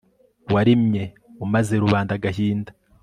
warimye 0.53 1.03
umaze 1.45 1.73
rubanda 1.83 2.11
agahinda 2.17 2.71